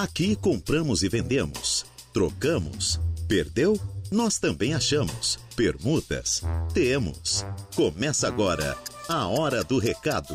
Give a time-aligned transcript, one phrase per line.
[0.00, 3.76] Aqui compramos e vendemos, trocamos, perdeu?
[4.12, 5.40] Nós também achamos.
[5.56, 6.40] Permutas?
[6.72, 7.44] Temos.
[7.74, 10.34] Começa agora a Hora do Recado.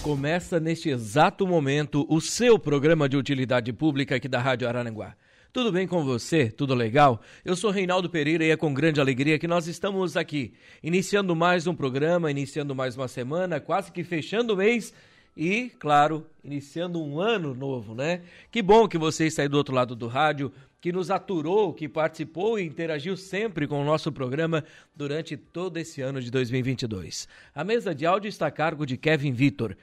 [0.00, 5.16] Começa neste exato momento o seu programa de utilidade pública aqui da Rádio Araranguá.
[5.52, 6.48] Tudo bem com você?
[6.48, 7.20] Tudo legal?
[7.44, 11.66] Eu sou Reinaldo Pereira e é com grande alegria que nós estamos aqui, iniciando mais
[11.66, 14.94] um programa, iniciando mais uma semana, quase que fechando o mês
[15.40, 18.20] e, claro, iniciando um ano novo, né?
[18.50, 21.88] Que bom que você está aí do outro lado do rádio, que nos aturou, que
[21.88, 24.62] participou e interagiu sempre com o nosso programa
[24.94, 27.26] durante todo esse ano de 2022.
[27.54, 29.74] A mesa de áudio está a cargo de Kevin Vitor.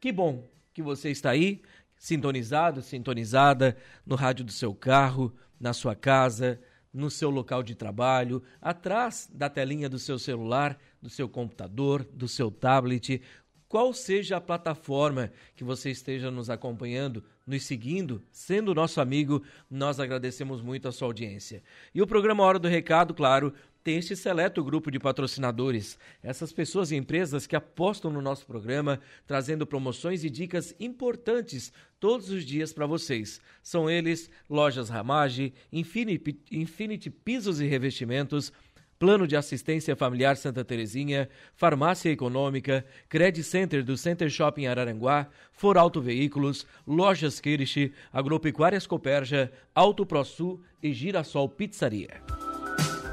[0.00, 0.42] Que bom
[0.74, 1.62] que você está aí
[1.96, 6.60] sintonizado, sintonizada no rádio do seu carro, na sua casa,
[6.92, 12.26] no seu local de trabalho, atrás da telinha do seu celular, do seu computador, do
[12.26, 13.22] seu tablet,
[13.68, 20.00] qual seja a plataforma que você esteja nos acompanhando, nos seguindo, sendo nosso amigo, nós
[20.00, 21.62] agradecemos muito a sua audiência.
[21.94, 23.52] E o programa Hora do Recado, claro,
[23.88, 29.00] tem este seleto grupo de patrocinadores, essas pessoas e empresas que apostam no nosso programa,
[29.26, 33.40] trazendo promoções e dicas importantes todos os dias para vocês.
[33.62, 38.52] São eles Lojas Ramage, Infinity, Infinity Pisos e Revestimentos,
[38.98, 45.78] Plano de Assistência Familiar Santa Terezinha, Farmácia Econômica, Credit Center do Center Shopping Araranguá, For
[45.78, 52.20] Auto Veículos, Lojas Kirish, Agropecuárias Coperja, Auto ProSul e Girassol Pizzaria.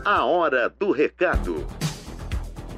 [0.03, 1.67] A hora do recado.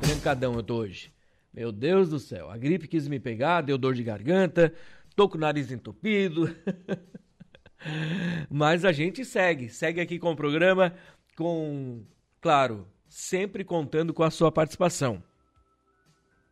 [0.01, 1.13] Trancadão eu tô hoje.
[1.53, 4.73] Meu Deus do céu, a gripe quis me pegar, deu dor de garganta,
[5.15, 6.53] tô com o nariz entupido.
[8.51, 10.93] Mas a gente segue, segue aqui com o programa,
[11.35, 12.03] com,
[12.41, 15.23] claro, sempre contando com a sua participação.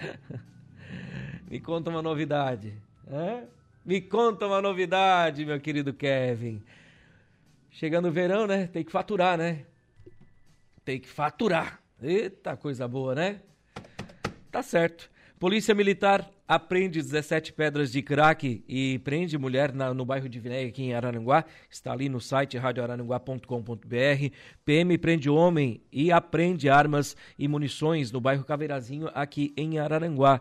[1.52, 2.72] Me conta uma novidade.
[3.06, 3.42] Hã?
[3.84, 6.62] Me conta uma novidade, meu querido Kevin.
[7.70, 8.68] Chegando o verão, né?
[8.68, 9.66] Tem que faturar, né?
[10.82, 11.78] Tem que faturar.
[12.02, 13.42] Eita, coisa boa, né?
[14.50, 15.10] Tá certo.
[15.38, 20.66] Polícia Militar apreende 17 pedras de crack e prende mulher na, no bairro de Vinéia,
[20.66, 21.44] aqui em Araranguá.
[21.68, 24.34] Está ali no site radioararanguá.com.br.
[24.64, 30.40] PM prende homem e apreende armas e munições no bairro Caveirazinho, aqui em Araranguá.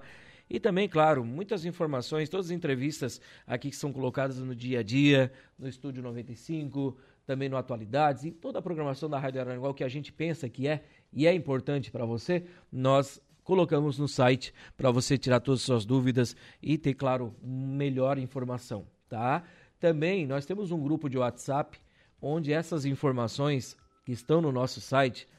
[0.54, 4.84] E também, claro, muitas informações, todas as entrevistas aqui que são colocadas no dia a
[4.84, 9.74] dia, no Estúdio 95, também no Atualidades, e toda a programação da Rádio Araranguá, o
[9.74, 10.84] que a gente pensa que é
[11.14, 15.86] e é importante para você, nós colocamos no site para você tirar todas as suas
[15.86, 19.44] dúvidas e ter, claro, melhor informação, tá?
[19.80, 21.80] Também nós temos um grupo de WhatsApp
[22.22, 25.30] onde essas informações que estão no nosso site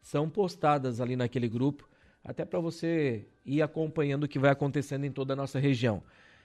[0.00, 1.86] são postadas ali naquele grupo,
[2.24, 6.02] até para você ir acompanhando o que vai acontecendo em toda a nossa região.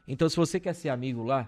[0.08, 1.48] Então, se você quer ser amigo lá,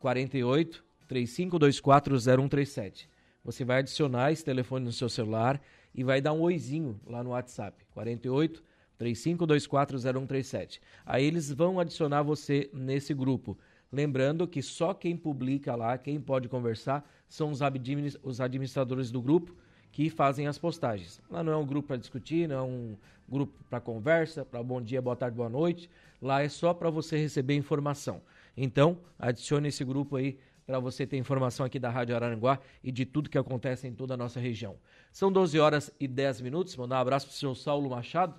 [0.00, 3.08] 48 3524 0137.
[3.44, 5.60] Você vai adicionar esse telefone no seu celular
[5.94, 7.84] e vai dar um oizinho lá no WhatsApp.
[7.92, 8.62] 48
[8.98, 10.78] 35240137.
[11.06, 13.58] Aí eles vão adicionar você nesse grupo.
[13.90, 19.56] Lembrando que só quem publica lá, quem pode conversar, são os administradores do grupo
[19.92, 21.20] que fazem as postagens.
[21.30, 22.96] Lá não é um grupo para discutir, não é um
[23.28, 25.90] grupo para conversa, para bom dia, boa tarde, boa noite.
[26.20, 28.20] Lá é só para você receber informação.
[28.56, 33.04] Então, adicione esse grupo aí para você ter informação aqui da Rádio Araranguá e de
[33.04, 34.76] tudo que acontece em toda a nossa região.
[35.10, 36.76] São 12 horas e 10 minutos.
[36.76, 38.34] Mandar um abraço para o senhor Saulo Machado,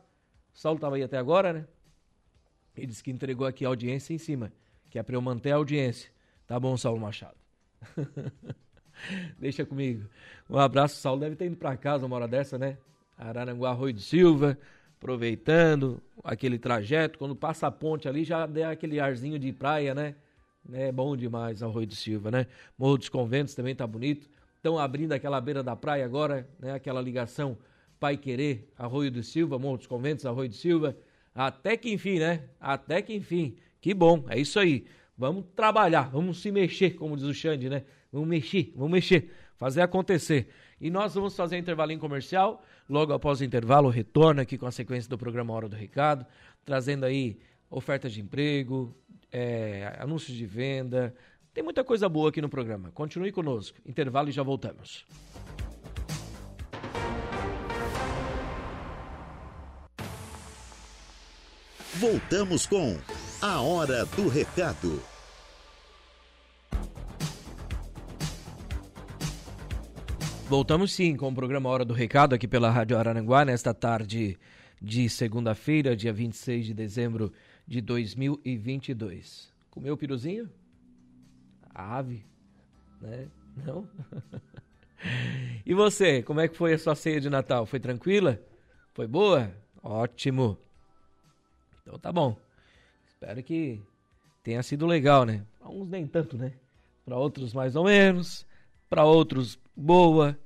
[0.54, 1.68] Saulo estava aí até agora, né?
[2.76, 4.52] Ele disse que entregou aqui a audiência em cima,
[4.90, 6.12] que é para eu manter a audiência.
[6.48, 7.38] Tá bom, Saulo Machado.
[9.40, 10.08] Deixa comigo.
[10.50, 12.78] Um abraço, Saulo deve ter ido para casa uma hora dessa, né?
[13.18, 14.58] Araranguá, Arroio do Silva,
[14.98, 17.20] aproveitando aquele trajeto.
[17.20, 20.16] Quando passa a ponte ali, já dá aquele arzinho de praia, né?
[20.72, 22.48] É bom demais Arroio do Silva, né?
[22.78, 24.30] Morro dos Conventos também tá bonito.
[24.56, 26.74] Estão abrindo aquela beira da praia agora, né?
[26.74, 27.58] Aquela ligação
[28.00, 30.96] Pai Querer, Arroio do Silva, Montes Conventos, Arroio do Silva.
[31.34, 32.44] Até que enfim, né?
[32.60, 33.56] Até que enfim.
[33.80, 34.86] Que bom, é isso aí.
[35.22, 37.84] Vamos trabalhar, vamos se mexer, como diz o Xande, né?
[38.12, 40.50] Vamos mexer, vamos mexer, fazer acontecer.
[40.80, 42.66] E nós vamos fazer um intervalinho comercial.
[42.90, 46.26] Logo após o intervalo, retorno aqui com a sequência do programa Hora do Recado,
[46.66, 47.38] trazendo aí
[47.70, 48.98] ofertas de emprego,
[49.32, 51.14] é, anúncios de venda.
[51.54, 52.90] Tem muita coisa boa aqui no programa.
[52.90, 53.78] Continue conosco.
[53.86, 55.06] Intervalo e já voltamos.
[61.94, 62.98] Voltamos com
[63.40, 65.11] A Hora do Recado.
[70.52, 74.38] Voltamos sim com o programa Hora do Recado aqui pela Rádio Araranguá nesta tarde
[74.82, 77.32] de segunda-feira, dia 26 de dezembro
[77.66, 79.50] de 2022.
[79.70, 80.50] Comeu o piruzinho?
[81.74, 82.26] A ave,
[83.00, 83.30] né?
[83.66, 83.88] Não?
[85.66, 87.66] e você, como é que foi a sua ceia de Natal?
[87.66, 88.38] Foi tranquila?
[88.94, 89.50] Foi boa?
[89.82, 90.58] Ótimo.
[91.82, 92.36] Então tá bom.
[93.08, 93.82] Espero que
[94.44, 95.46] tenha sido legal, né?
[95.58, 96.52] Para uns nem tanto, né?
[97.06, 98.46] Para outros mais ou menos,
[98.90, 100.40] para outros boa.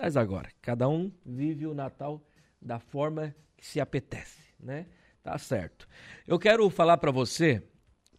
[0.00, 2.24] Mas agora, cada um vive o Natal
[2.60, 4.86] da forma que se apetece, né?
[5.22, 5.88] Tá certo.
[6.26, 7.62] Eu quero falar para você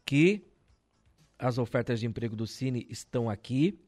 [0.06, 0.48] que
[1.38, 3.80] as ofertas de emprego do Cine estão aqui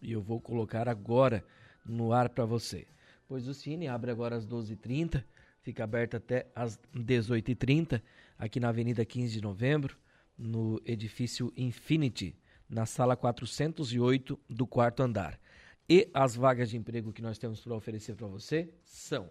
[0.00, 1.44] e eu vou colocar agora
[1.84, 2.86] no ar para você.
[3.26, 5.24] Pois o Cine abre agora às 12h30
[5.62, 8.02] fica aberta até às 18h30,
[8.36, 9.96] aqui na Avenida 15 de Novembro,
[10.36, 12.36] no edifício Infinity,
[12.72, 15.38] na sala 408 do quarto andar.
[15.86, 19.28] E as vagas de emprego que nós temos para oferecer para você são: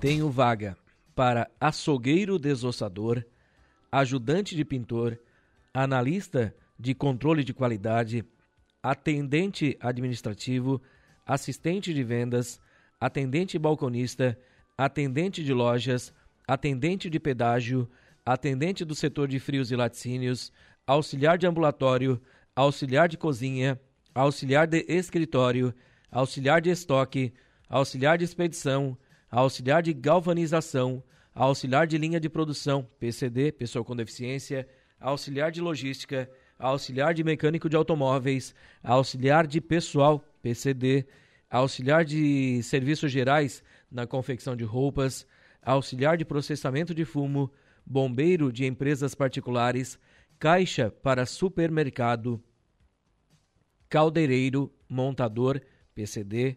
[0.00, 0.74] Tenho vaga
[1.14, 3.22] para açougueiro desossador,
[3.90, 5.20] ajudante de pintor,
[5.74, 8.24] analista de controle de qualidade,
[8.82, 10.80] atendente administrativo,
[11.26, 12.58] assistente de vendas,
[12.98, 14.38] atendente balconista,
[14.78, 16.12] atendente de lojas,
[16.48, 17.88] atendente de pedágio,
[18.24, 20.52] atendente do setor de frios e laticínios,
[20.86, 22.20] auxiliar de ambulatório,
[22.54, 23.80] auxiliar de cozinha,
[24.14, 25.74] auxiliar de escritório,
[26.10, 27.32] auxiliar de estoque,
[27.68, 28.96] auxiliar de expedição,
[29.30, 31.02] auxiliar de galvanização,
[31.34, 34.68] auxiliar de linha de produção, PCD, pessoa com deficiência,
[35.00, 41.06] auxiliar de logística, auxiliar de mecânico de automóveis, auxiliar de pessoal, PCD,
[41.50, 45.26] auxiliar de serviços gerais na confecção de roupas,
[45.62, 47.50] auxiliar de processamento de fumo,
[47.84, 49.98] bombeiro de empresas particulares,
[50.38, 52.42] caixa para supermercado,
[53.88, 55.60] caldeireiro, montador,
[55.94, 56.56] PCD,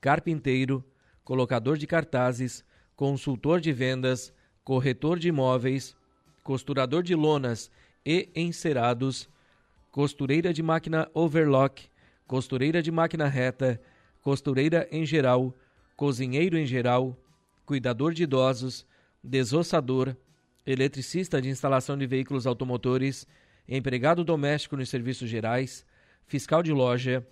[0.00, 0.84] carpinteiro,
[1.24, 2.64] colocador de cartazes,
[2.94, 5.96] consultor de vendas, corretor de imóveis,
[6.42, 7.70] costurador de lonas
[8.04, 9.28] e encerados,
[9.90, 11.88] costureira de máquina overlock,
[12.26, 13.80] costureira de máquina reta,
[14.22, 15.54] costureira em geral,
[15.96, 17.16] cozinheiro em geral,
[17.64, 18.86] cuidador de idosos,
[19.22, 20.16] desossador,
[20.66, 23.26] eletricista de instalação de veículos automotores,
[23.68, 25.86] empregado doméstico nos serviços gerais,
[26.26, 27.26] fiscal de loja,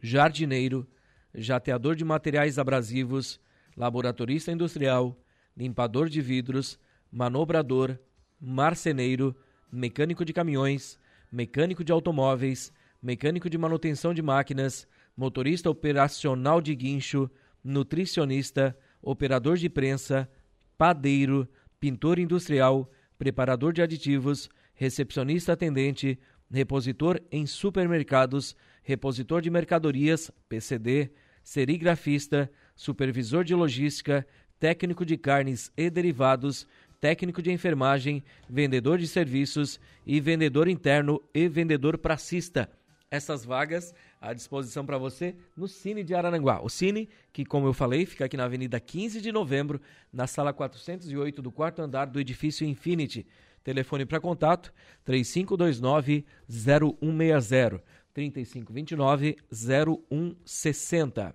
[0.00, 0.86] jardineiro,
[1.34, 3.40] jateador de materiais abrasivos,
[3.74, 5.18] laboratorista industrial,
[5.56, 6.78] limpador de vidros,
[7.10, 7.98] manobrador,
[8.40, 9.34] marceneiro,
[9.72, 10.98] mecânico de caminhões,
[11.32, 17.30] mecânico de automóveis, mecânico de manutenção de máquinas, motorista operacional de guincho,
[17.62, 20.28] nutricionista, operador de prensa,
[20.76, 21.48] padeiro,
[21.84, 26.18] pintor industrial, preparador de aditivos, recepcionista atendente,
[26.50, 31.10] repositor em supermercados, repositor de mercadorias, PCD,
[31.42, 34.26] serigrafista, supervisor de logística,
[34.58, 36.66] técnico de carnes e derivados,
[37.02, 42.66] técnico de enfermagem, vendedor de serviços e vendedor interno e vendedor pracista.
[43.10, 46.62] Essas vagas à disposição para você no Cine de Araranguá.
[46.62, 50.50] O Cine, que como eu falei, fica aqui na Avenida 15 de Novembro, na sala
[50.50, 53.26] 408 do quarto andar do edifício Infinity.
[53.62, 54.72] Telefone para contato
[55.04, 57.82] 3529 0160
[58.14, 61.34] 3529 0160.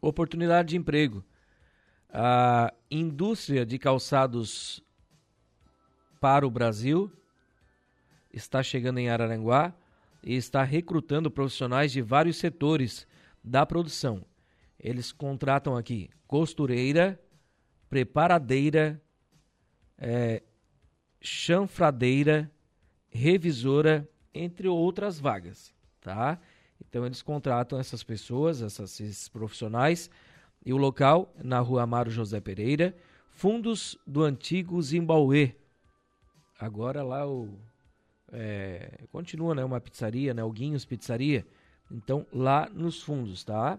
[0.00, 1.22] Oportunidade de emprego.
[2.08, 4.82] A indústria de calçados
[6.20, 7.12] para o Brasil
[8.32, 9.74] está chegando em Araranguá
[10.24, 13.06] e está recrutando profissionais de vários setores
[13.42, 14.24] da produção.
[14.78, 17.20] Eles contratam aqui costureira,
[17.88, 19.00] preparadeira,
[19.98, 20.42] é,
[21.20, 22.50] chanfradeira,
[23.08, 26.40] revisora, entre outras vagas, tá?
[26.80, 30.10] Então eles contratam essas pessoas, essas, esses profissionais,
[30.64, 32.96] e o local na rua Amaro José Pereira,
[33.30, 35.54] fundos do antigo Zimbauê.
[36.58, 37.58] Agora lá o
[38.34, 40.52] é, continua, né, uma pizzaria, né, o
[40.88, 41.46] Pizzaria.
[41.90, 43.78] Então, lá nos fundos, tá?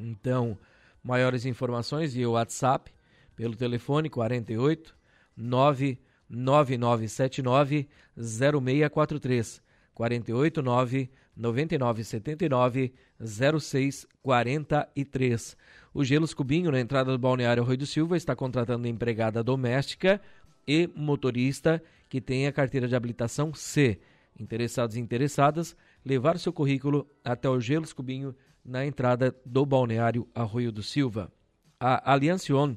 [0.00, 0.56] Então,
[1.02, 2.90] maiores informações e o WhatsApp
[3.34, 4.94] pelo telefone 48
[5.36, 9.60] 99979 0643
[9.94, 15.56] 489 9979 0643.
[15.94, 20.22] O Gelos Cubinho, na entrada do Balneário Rui do Silva, está contratando empregada doméstica
[20.66, 24.00] e motorista que tenha carteira de habilitação C.
[24.40, 28.34] Interessados e interessadas, levar seu currículo até o Gelos Cubinho
[28.64, 31.30] na entrada do balneário Arroio do Silva.
[31.78, 32.74] A Aliancion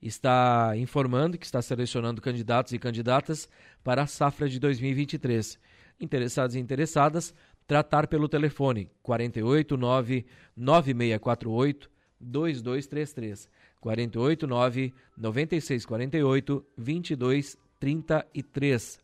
[0.00, 3.50] está informando que está selecionando candidatos e candidatas
[3.84, 5.58] para a safra de 2023.
[6.00, 7.34] Interessados e interessadas,
[7.66, 10.24] tratar pelo telefone 489
[10.56, 13.48] 9648 2233
[13.80, 18.98] 489 9648 2233 33.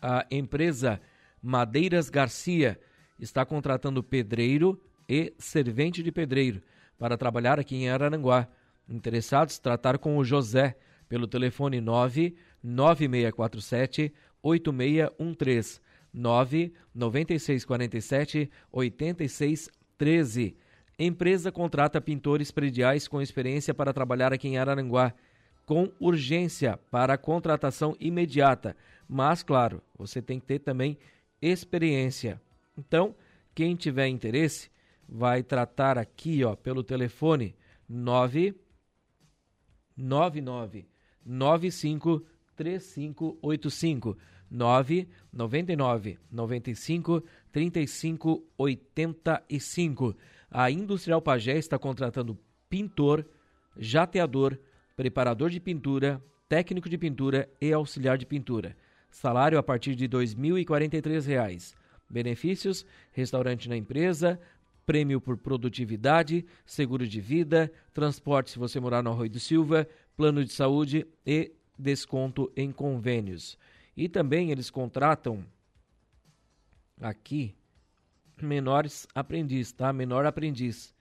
[0.00, 1.00] A empresa
[1.40, 2.78] Madeiras Garcia
[3.18, 6.62] está contratando pedreiro e servente de pedreiro
[6.98, 8.48] para trabalhar aqui em Araranguá.
[8.88, 10.76] Interessados, tratar com o José
[11.08, 14.12] pelo telefone 99647
[14.42, 15.80] 8613
[16.12, 20.56] 99647 8613.
[20.98, 25.14] Empresa contrata pintores prediais com experiência para trabalhar aqui em Araranguá
[25.64, 28.76] com urgência para contratação imediata.
[29.08, 30.98] Mas, claro, você tem que ter também
[31.40, 32.38] experiência.
[32.76, 33.14] Então,
[33.54, 34.70] quem tiver interesse,
[35.08, 37.54] vai tratar aqui, ó, pelo telefone
[37.88, 40.86] 999
[41.24, 44.18] 95 3585
[44.50, 50.16] 999 95 35 85.
[50.54, 53.26] A Industrial Pagé está contratando pintor,
[53.74, 54.58] jateador,
[54.94, 58.76] preparador de pintura, técnico de pintura e auxiliar de pintura.
[59.10, 61.74] Salário a partir de R$ 2.043.
[62.08, 64.38] Benefícios: restaurante na empresa,
[64.84, 70.44] prêmio por produtividade, seguro de vida, transporte se você morar no Arroio do Silva, plano
[70.44, 73.56] de saúde e desconto em convênios.
[73.96, 75.46] E também eles contratam
[77.00, 77.54] aqui
[78.40, 79.92] menores aprendiz, tá?
[79.92, 80.94] Menor aprendiz.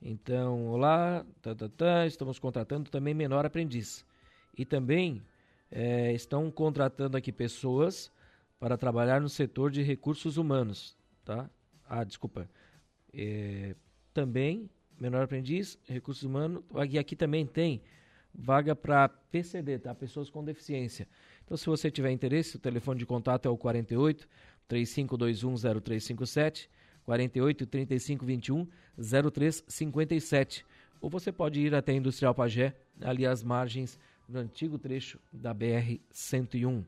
[0.00, 4.04] Então, olá, tá, tá, tá, estamos contratando também menor aprendiz.
[4.56, 5.22] E também
[5.70, 8.12] é, estão contratando aqui pessoas
[8.60, 11.50] para trabalhar no setor de recursos humanos, tá?
[11.88, 12.48] Ah, desculpa.
[13.12, 13.74] É,
[14.12, 14.68] também
[15.00, 16.62] menor aprendiz, recursos humanos.
[16.90, 17.82] E aqui também tem
[18.34, 19.94] vaga para PCD, tá?
[19.94, 21.08] Pessoas com deficiência.
[21.44, 24.28] Então, se você tiver interesse, o telefone de contato é o 48
[24.68, 26.70] 3521 0357
[27.04, 30.64] 48 35 21 0357
[31.00, 33.98] ou você pode ir até Industrial Pagé, ali às margens
[34.28, 36.84] do antigo trecho da BR 101.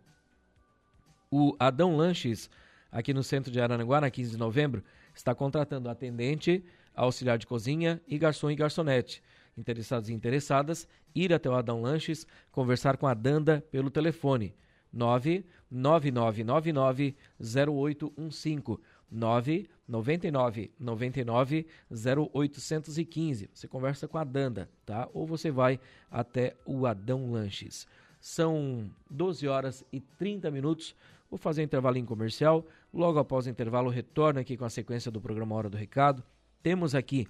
[1.30, 2.50] O Adão Lanches,
[2.90, 4.82] aqui no centro de Aranaguá, na 15 de novembro,
[5.14, 9.22] está contratando atendente, auxiliar de cozinha e garçom e garçonete.
[9.56, 14.54] Interessados e interessadas, ir até o Adão Lanches, conversar com a Danda pelo telefone
[14.92, 18.78] 99999 0815
[19.10, 23.50] 999 99 0815.
[23.52, 25.08] Você conversa com a Danda, tá?
[25.12, 25.80] Ou você vai
[26.10, 27.86] até o Adão Lanches.
[28.20, 30.94] São 12 horas e 30 minutos.
[31.30, 32.66] Vou fazer um intervalo comercial.
[32.92, 36.22] Logo após o intervalo, retorno aqui com a sequência do programa Hora do Recado.
[36.62, 37.26] Temos aqui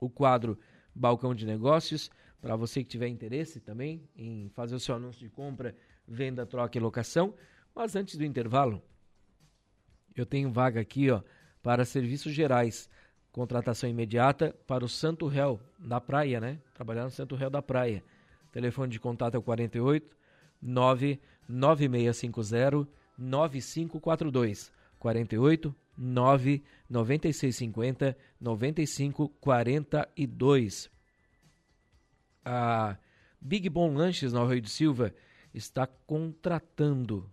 [0.00, 0.58] o quadro
[0.94, 2.10] Balcão de Negócios.
[2.40, 6.78] Para você que tiver interesse também em fazer o seu anúncio de compra, venda, troca
[6.78, 7.34] e locação.
[7.74, 8.80] Mas antes do intervalo,
[10.14, 11.22] eu tenho vaga aqui ó,
[11.62, 12.88] para serviços gerais.
[13.30, 16.60] Contratação imediata para o Santo Réu, na praia, né?
[16.74, 18.04] Trabalhar no Santo Réu da praia.
[18.52, 20.14] Telefone de contato é o 48
[20.60, 30.90] 99650 9542 48 9 9650 9542.
[32.44, 32.96] A
[33.40, 35.14] Big Bom Lanches no Rio de Silva
[35.52, 37.30] está contratando.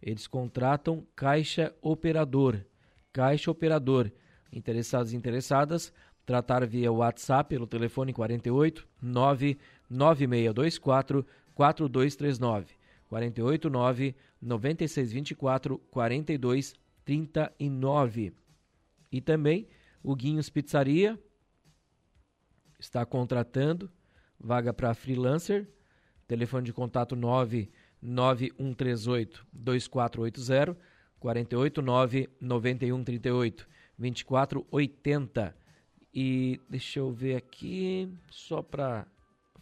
[0.00, 2.66] Eles contratam caixa operador.
[3.12, 4.10] Caixa operador.
[4.52, 5.92] Interessados e interessadas,
[6.24, 12.74] tratar via WhatsApp pelo telefone 48 99624 4239.
[13.08, 18.32] 489 9624 4239.
[19.10, 19.66] E também
[20.02, 21.18] o Guinhos Pizzaria
[22.78, 23.90] está contratando
[24.38, 25.66] vaga para freelancer.
[26.26, 30.74] Telefone de contato 99138 2480
[31.20, 35.54] 489 9138 2480.
[36.14, 39.06] E deixa eu ver aqui, só para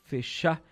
[0.05, 0.62] fechar,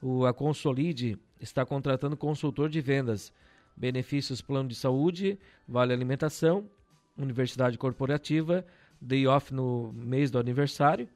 [0.00, 3.32] o, a Consolide está contratando consultor de vendas.
[3.76, 6.68] Benefícios plano de saúde, vale alimentação,
[7.16, 8.64] universidade corporativa,
[9.00, 11.08] day off no mês do aniversário,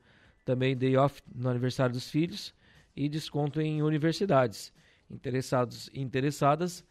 [0.45, 2.55] também day off no aniversário dos filhos
[3.01, 4.71] e desconto em universidades.
[5.11, 6.85] Interessados e interessadas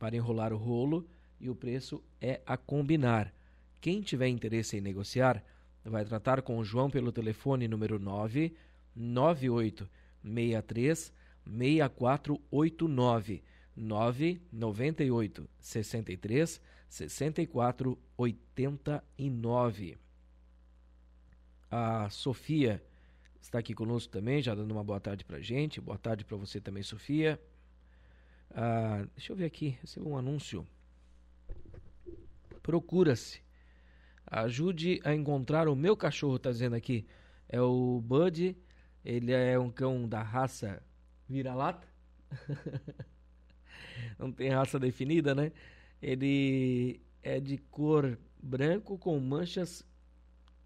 [0.00, 1.06] para enrolar o rolo
[1.38, 3.32] e o preço é a combinar.
[3.80, 5.44] Quem tiver interesse em negociar,
[5.84, 9.88] vai tratar com o João pelo telefone número 998
[10.24, 11.12] 63
[11.46, 13.44] 6489
[13.76, 19.98] 998 63 64 89.
[21.70, 22.82] A Sofia
[23.40, 25.80] está aqui conosco também, já dando uma boa tarde para gente.
[25.80, 27.40] Boa tarde para você também, Sofia.
[28.50, 30.66] Ah, deixa eu ver aqui, recebeu um anúncio.
[32.62, 33.42] Procura-se.
[34.26, 37.06] Ajude a encontrar o meu cachorro, tá dizendo aqui.
[37.48, 38.56] É o Bud.
[39.04, 40.82] Ele é um cão da raça
[41.28, 41.86] vira-lata.
[44.18, 45.52] Não tem raça definida, né?
[46.00, 49.84] Ele é de cor branco com manchas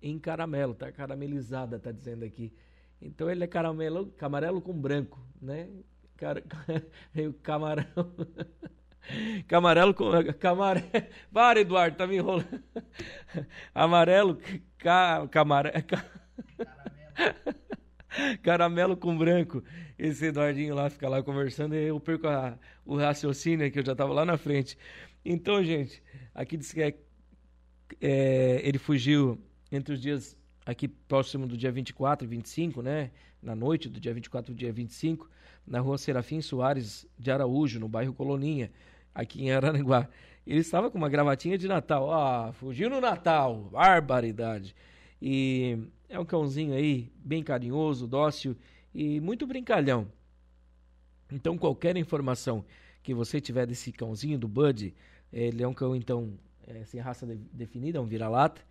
[0.00, 2.52] em caramelo, tá caramelizada, tá dizendo aqui.
[3.00, 5.68] Então ele é caramelo, camarelo com branco, né?
[6.18, 6.42] Car...
[7.42, 7.86] camarão.
[9.46, 10.10] Camarelo com.
[10.38, 10.84] Camare...
[11.32, 12.62] Para, Eduardo, tá me enrolando.
[13.74, 14.38] Amarelo,
[14.76, 15.70] ca, camare...
[15.82, 16.04] Ca...
[18.42, 19.62] Caramelo com branco.
[19.98, 23.94] Esse Eduardinho lá fica lá conversando e eu perco a, o raciocínio que eu já
[23.94, 24.76] tava lá na frente.
[25.24, 26.02] Então, gente,
[26.34, 26.94] aqui diz que é,
[28.00, 33.10] é, ele fugiu entre os dias aqui próximo do dia 24 e 25, né?
[33.40, 35.28] Na noite do dia 24 e dia 25,
[35.68, 38.70] na rua Serafim Soares de Araújo, no bairro Coloninha
[39.14, 40.08] aqui em Araranguá.
[40.46, 42.10] Ele estava com uma gravatinha de Natal.
[42.10, 43.68] Ah, fugiu no Natal.
[43.70, 44.74] Barbaridade.
[45.20, 45.78] E
[46.08, 48.56] é um cãozinho aí, bem carinhoso, dócil
[48.94, 50.06] e muito brincalhão.
[51.30, 52.64] Então, qualquer informação
[53.02, 54.94] que você tiver desse cãozinho, do Bud,
[55.30, 56.32] ele é um cão, então,
[56.66, 58.62] é, sem raça de, definida, é um vira-lata.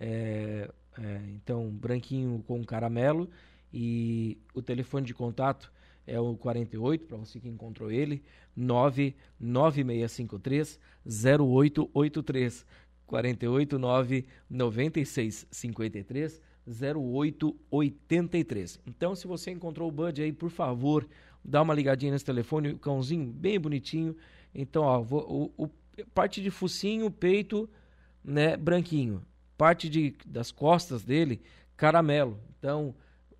[0.00, 3.28] É, é, então, branquinho com caramelo.
[3.70, 5.70] E o telefone de contato
[6.06, 8.22] é o 48, para você que encontrou ele,
[8.56, 12.64] 99653 0883.
[13.06, 18.80] 489 9653 0883.
[18.86, 21.06] Então, se você encontrou o Bud aí, por favor,
[21.44, 24.16] dá uma ligadinha nesse telefone, o cãozinho bem bonitinho.
[24.54, 25.68] Então, ó, o, o,
[26.14, 27.68] parte de focinho, peito,
[28.24, 29.22] né, branquinho.
[29.56, 31.40] Parte de, das costas dele,
[31.76, 32.40] caramelo.
[32.58, 32.92] Então,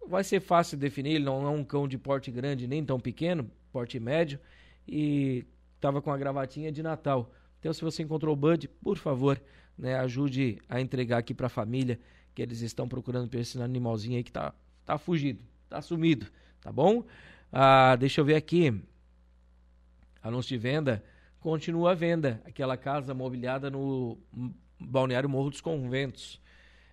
[0.08, 3.50] vai ser fácil definir, ele não é um cão de porte grande nem tão pequeno,
[3.72, 4.38] porte médio,
[4.86, 7.32] e estava com a gravatinha de Natal.
[7.58, 9.40] Então, se você encontrou o Bud, por favor,
[9.76, 11.98] né, ajude a entregar aqui para a família,
[12.34, 16.26] que eles estão procurando por esse animalzinho aí que tá, tá fugido, tá sumido,
[16.60, 17.04] tá bom?
[17.50, 18.78] Ah, deixa eu ver aqui.
[20.22, 21.04] Anúncio de venda,
[21.40, 22.42] continua a venda.
[22.44, 24.18] Aquela casa mobiliada no
[24.78, 26.40] Balneário Morro dos Conventos.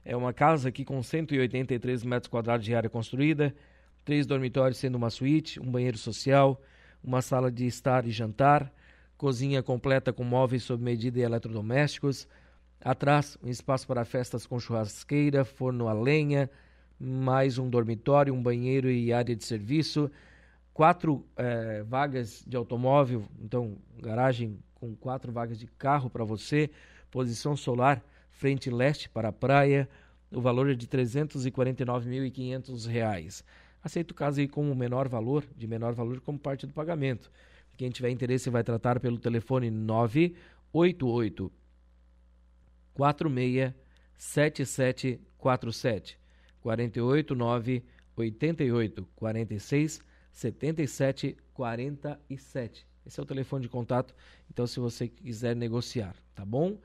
[0.06, 3.56] É uma casa aqui com 183 metros quadrados de área construída,
[4.04, 6.62] três dormitórios sendo uma suíte, um banheiro social,
[7.02, 8.72] uma sala de estar e jantar,
[9.18, 12.28] cozinha completa com móveis sob medida e eletrodomésticos.
[12.82, 16.50] Atrás, um espaço para festas com churrasqueira, forno a lenha,
[17.00, 20.12] mais um dormitório, um banheiro e área de serviço.
[20.74, 26.70] Quatro eh, vagas de automóvel, então garagem com quatro vagas de carro para você,
[27.10, 29.88] posição solar frente leste para a praia.
[30.32, 33.44] O valor é de R$ 349.500.
[33.84, 37.30] Aceito o caso aí como menor valor, de menor valor como parte do pagamento.
[37.78, 41.52] Quem tiver interesse vai tratar pelo telefone 988
[42.94, 43.74] 46
[44.16, 46.20] 7747
[46.62, 47.84] 489
[48.16, 52.88] 88 46 77 47.
[53.06, 54.16] Esse é o telefone de contato.
[54.50, 56.78] Então, se você quiser negociar, tá bom?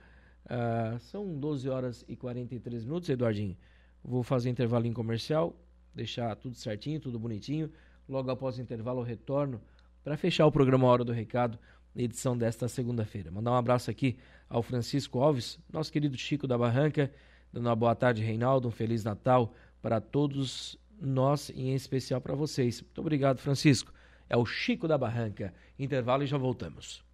[0.49, 3.57] Uh, são 12 horas e 43 minutos, Eduardinho.
[4.03, 5.55] Vou fazer intervalo comercial,
[5.95, 7.71] deixar tudo certinho, tudo bonitinho.
[8.09, 9.61] Logo após o intervalo, eu retorno
[10.03, 11.59] para fechar o programa Hora do Recado,
[11.95, 13.31] edição desta segunda-feira.
[13.31, 14.17] Mandar um abraço aqui
[14.49, 17.13] ao Francisco Alves, nosso querido Chico da Barranca,
[17.53, 22.35] dando uma boa tarde, Reinaldo, um Feliz Natal para todos nós e em especial para
[22.35, 22.81] vocês.
[22.81, 23.93] Muito obrigado, Francisco.
[24.29, 25.53] É o Chico da Barranca.
[25.79, 27.08] Intervalo e já voltamos.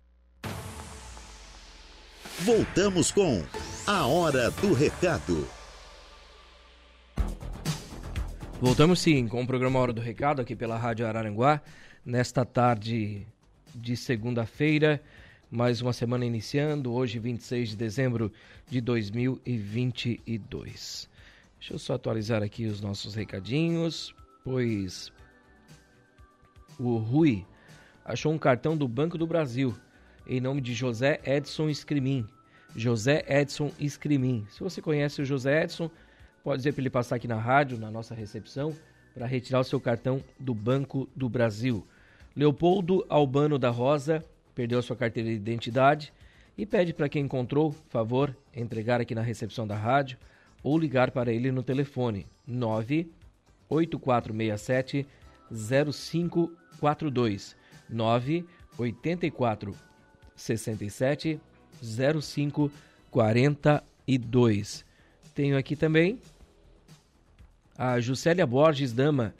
[2.41, 3.45] Voltamos com
[3.87, 5.47] A Hora do Recado.
[8.61, 11.63] Voltamos sim com o programa Hora do Recado aqui pela Rádio Araranguá,
[12.05, 13.25] nesta tarde
[13.73, 15.01] de segunda-feira,
[15.49, 18.33] mais uma semana iniciando, hoje 26 de dezembro
[18.69, 21.09] de 2022.
[21.59, 25.13] Deixa eu só atualizar aqui os nossos recadinhos, pois
[26.81, 27.47] o Rui
[28.05, 29.73] achou um cartão do Banco do Brasil
[30.27, 32.27] em nome de José Edson Escrimin.
[32.75, 34.45] José Edson Escrimin.
[34.51, 35.89] Se você conhece o José Edson,
[36.43, 38.75] pode dizer para ele passar aqui na rádio, na nossa recepção,
[39.13, 41.87] para retirar o seu cartão do Banco do Brasil.
[42.35, 46.13] Leopoldo Albano da Rosa perdeu a sua carteira de identidade
[46.57, 50.19] e pede para quem encontrou, favor, entregar aqui na recepção da rádio
[50.63, 55.07] ou ligar para ele no telefone 98467
[55.51, 57.57] 0542
[57.89, 59.94] 984
[60.37, 61.41] 67
[61.83, 62.71] 05
[63.11, 64.85] 42.
[65.35, 66.19] Tenho aqui também
[67.77, 69.35] a Juscelia Borges Dama.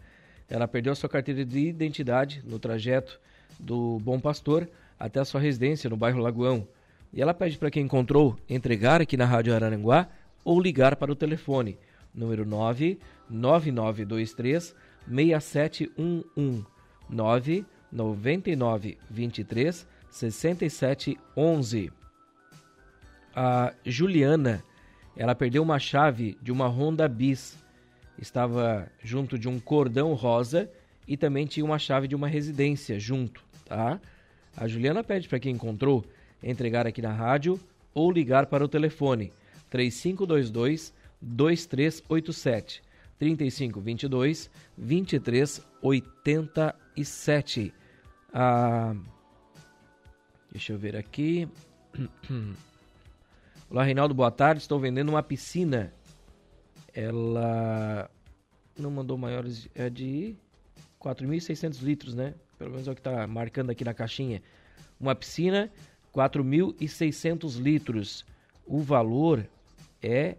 [0.49, 3.19] Ela perdeu sua carteira de identidade no trajeto
[3.59, 6.69] do Bom Pastor até a sua residência no bairro Lagoão.
[7.13, 10.09] E ela pede para quem encontrou entregar aqui na Rádio Araranguá
[10.45, 11.79] ou ligar para o telefone
[12.15, 14.75] número 99923
[15.07, 16.67] 6711
[17.09, 21.91] 99923 6711.
[23.35, 24.63] A Juliana,
[25.17, 27.59] ela perdeu uma chave de uma Honda Bis
[28.17, 30.71] estava junto de um cordão rosa
[31.07, 33.99] e também tinha uma chave de uma residência junto, tá?
[34.57, 36.05] A Juliana pede para quem encontrou
[36.43, 37.61] entregar aqui na rádio
[37.93, 39.31] ou ligar para o telefone
[39.69, 42.83] 3522 2387
[43.19, 47.75] 3522 2387.
[48.33, 48.95] Ah,
[50.55, 51.49] deixa eu ver aqui.
[53.69, 54.63] Olá, Reinaldo, boa tarde.
[54.63, 55.93] Estou vendendo uma piscina.
[56.95, 58.09] Ela
[58.79, 60.37] não mandou maiores, é de
[61.01, 62.35] 4.600 litros, né?
[62.57, 64.41] Pelo menos é o que está marcando aqui na caixinha.
[64.99, 65.73] Uma piscina,
[66.15, 68.25] 4.600 litros.
[68.65, 69.45] O valor
[70.01, 70.37] é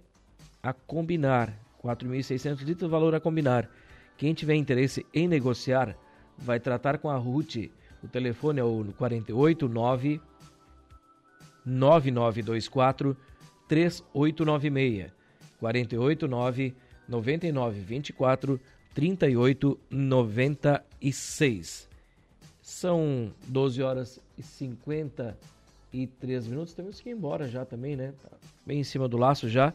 [0.64, 1.54] a combinar.
[1.84, 3.70] 4.600 litros, valor a combinar.
[4.18, 5.94] Quem tiver interesse em negociar,
[6.38, 7.70] vai tratar com a Ruth.
[8.06, 10.22] O telefone é o 489
[11.66, 13.18] 9924
[13.68, 15.12] 3896.
[15.60, 16.76] 489
[17.10, 18.62] 9924
[18.94, 21.90] 3896.
[22.62, 26.76] São 12 horas e 53 minutos.
[26.76, 28.14] Temos que ir embora já também, né?
[28.22, 28.30] Tá
[28.66, 29.74] bem em cima do laço já.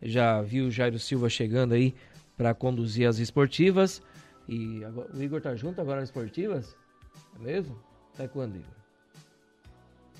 [0.00, 1.94] Já viu o Jairo Silva chegando aí
[2.36, 4.00] para conduzir as esportivas.
[4.48, 6.74] E agora, o Igor tá junto agora nas esportivas?
[7.38, 7.78] É mesmo?
[8.14, 8.70] Até quando, Igor?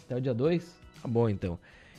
[0.05, 0.75] Até o dia 2?
[1.03, 1.59] Tá bom então.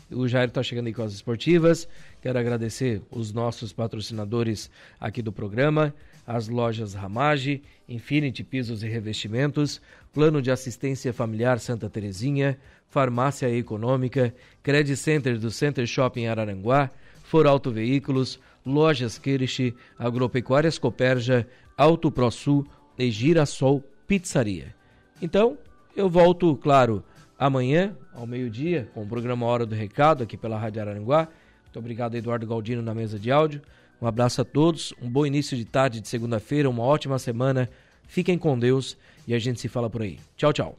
[0.10, 1.88] O Jair está chegando aí com as esportivas.
[2.22, 5.94] Quero agradecer os nossos patrocinadores aqui do programa,
[6.26, 9.82] as lojas Ramage, Infinity Pisos e Revestimentos,
[10.14, 12.58] Plano de Assistência Familiar Santa Terezinha,
[12.90, 14.34] Farmácia Econômica,
[14.64, 16.90] Credit Center do Center Shopping Araranguá,
[17.24, 21.46] For Auto Veículos, Lojas Kirish, Agropecuárias Coperja,
[21.78, 22.66] Auto ProSul
[22.98, 24.77] e Girassol Pizzaria.
[25.22, 25.58] Então,
[25.96, 27.04] eu volto, claro,
[27.38, 31.28] amanhã, ao meio-dia, com o programa Hora do Recado, aqui pela Rádio Araranguá.
[31.64, 33.62] Muito obrigado, Eduardo Galdino, na mesa de áudio.
[34.02, 37.70] Um abraço a todos, um bom início de tarde de segunda-feira, uma ótima semana.
[38.08, 38.96] Fiquem com Deus
[39.28, 40.20] e a gente se fala por aí.
[40.36, 40.78] Tchau, tchau.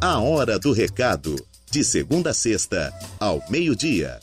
[0.00, 1.36] A Hora do Recado,
[1.70, 4.18] de segunda a sexta, ao meio-dia.